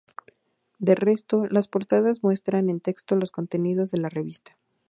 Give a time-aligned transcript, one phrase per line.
[0.79, 4.57] De resto, las portadas muestran en texto los contenidos de la revista.